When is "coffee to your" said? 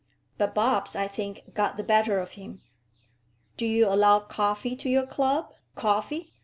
4.21-5.05